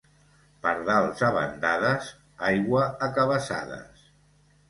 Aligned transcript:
Pardals 0.61 1.19
a 1.25 1.27
bandades, 1.35 2.09
aigua 2.49 2.87
a 3.09 3.13
cabassades. 3.19 4.09